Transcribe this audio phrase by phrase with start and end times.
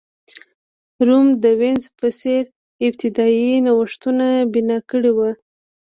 [1.07, 2.43] روم د وینز په څېر
[2.87, 5.29] ابتدايي نوښتونه بنا کړي وو.